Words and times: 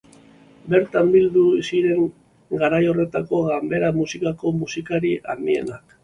Bertan 0.73 1.09
bildu 1.15 1.41
ziren 1.65 2.07
garai 2.61 2.79
horretako 2.93 3.41
ganbera-musikako 3.49 4.55
musikari 4.63 5.13
handienak. 5.35 5.95